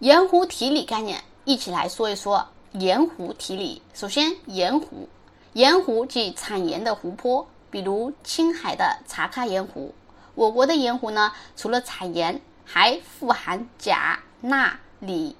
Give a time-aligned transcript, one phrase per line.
[0.00, 3.80] 盐湖提锂概念，一起来说一说盐湖提锂。
[3.94, 5.08] 首先，盐湖，
[5.52, 9.94] 盐湖即产盐的湖泊，比如青海的茶卡盐湖。
[10.34, 15.36] 我国的盐湖呢，除了产盐，还富含钾、钠、锂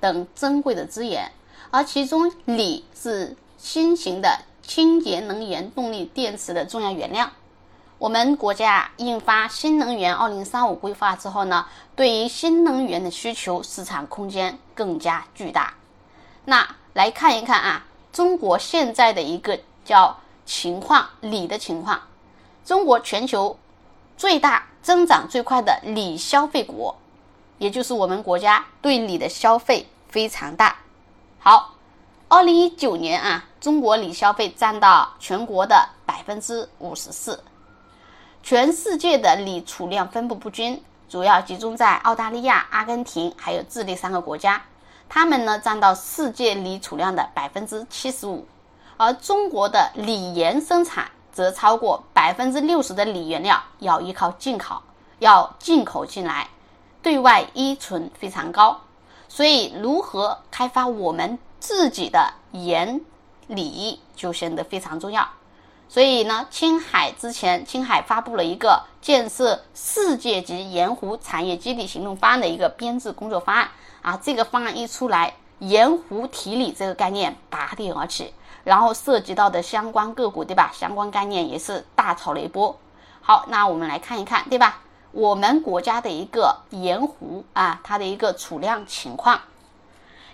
[0.00, 1.30] 等珍贵的资源，
[1.70, 7.30] 而其中锂是新型的清洁能源动力电池的重要原料。
[7.98, 15.72] 我们国家印发《新能源二零三五规划》之后呢，对于新能源的需求市场空间更加巨大。
[16.44, 22.02] 那来看一看啊，中国现在的一个叫情况，锂的情况。
[22.66, 23.58] 中国全球
[24.18, 26.94] 最大、增长最快的锂消费国，
[27.56, 30.76] 也就是我们国家对锂的消费非常大。
[31.38, 31.74] 好，
[32.28, 37.42] 二零一九年啊，中国锂消费占到全国的百分之五十四。
[38.46, 44.62] 全世界的锂储量分布不均，主要集中在澳大利亚、阿根廷还有智利三个国家，
[45.08, 48.46] 它们呢占到世界锂储量的百分之七十五，
[48.96, 54.80] 而中国的锂盐生产则超过百分之六十的锂原料要依靠进口，
[55.18, 56.48] 要进口进来，
[57.02, 58.80] 对外依存非常高，
[59.28, 63.00] 所以如何开发我们自己的盐
[63.48, 65.28] 锂就显得非常重要。
[65.88, 73.68] 所以呢，青海之前，青海发布了一个建设世界级盐湖产业基地行动方案的一个编制工作方案
[74.02, 74.18] 啊。
[74.20, 78.34] 这个方案一出来，盐湖提锂这个概念拔地而起，
[78.64, 80.70] 然后涉及到的相关个股，对吧？
[80.74, 82.76] 相关概念也是大炒了一波。
[83.22, 84.80] 好，那我们来看一看，对吧？
[85.12, 89.40] 我们国家的一个盐湖啊，它的一个储量情况。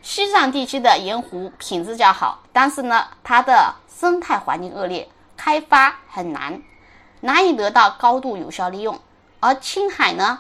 [0.01, 5.09] 西藏地区的盐湖品质较好，但是呢，它的生态环境恶劣。
[5.45, 6.63] 开发很难，
[7.21, 9.01] 难以得到高度有效利用。
[9.41, 10.39] 而青海呢，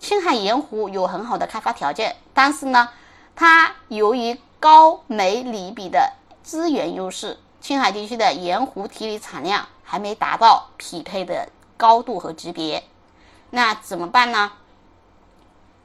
[0.00, 2.88] 青海盐湖有很好的开发条件，但是呢，
[3.36, 12.82] 它由于高镁锂比的资源优势，青海地区的盐湖提锂产量还没达到匹配的高度和级别。
[13.50, 14.50] 那怎么办呢？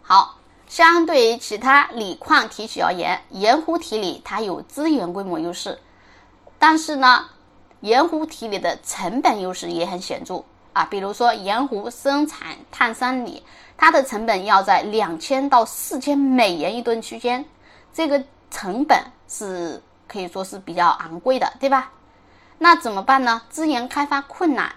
[0.01, 5.79] 好，相对于其他锂矿提取而言，盐湖提锂它有资源规模优势，
[6.57, 7.29] 但是呢。
[7.81, 10.43] 盐湖提锂的成本优势也很显著
[10.73, 13.43] 啊，比如说盐湖生产碳酸锂，
[13.77, 17.45] 它的成本要在两千到四千美元一吨区间，
[17.93, 21.91] 这个成本是可以说是比较昂贵的，对吧？
[22.57, 23.41] 那怎么办呢？
[23.49, 24.73] 资源开发困难，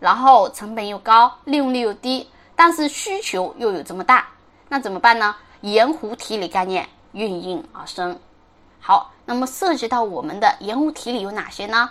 [0.00, 4.28] 然后成本又高，利用率又低，但是需求又有这么大，
[4.68, 5.34] 那怎么办呢？
[5.62, 8.18] 盐湖提锂概念应运而生。
[8.80, 11.90] 好，那么涉及到我们的盐湖提锂有哪些呢？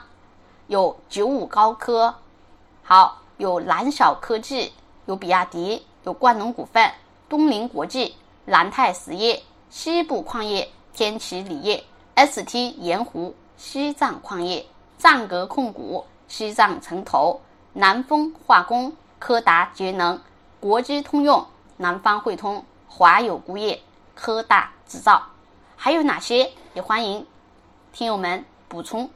[0.67, 2.15] 有九五高科，
[2.83, 4.73] 好，有蓝小科技，
[5.05, 6.91] 有比亚迪，有冠龙股份、
[7.29, 8.15] 东林国际、
[8.45, 11.83] 南泰实业、西部矿业、天齐锂业、
[12.15, 14.65] ST 盐湖、西藏矿业、
[14.97, 17.39] 藏格控股、西藏城投、
[17.73, 20.19] 南风化工、科达节能、
[20.59, 21.45] 国机通用、
[21.77, 23.79] 南方汇通、华友钴业、
[24.15, 25.21] 科大制造，
[25.75, 26.51] 还有哪些？
[26.73, 27.23] 也欢迎
[27.93, 29.07] 听友们补充。